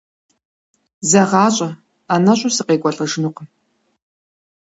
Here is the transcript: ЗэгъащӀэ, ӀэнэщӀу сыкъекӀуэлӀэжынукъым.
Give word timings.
ЗэгъащӀэ, 1.09 1.69
ӀэнэщӀу 2.09 2.51
сыкъекӀуэлӀэжынукъым. 2.55 3.47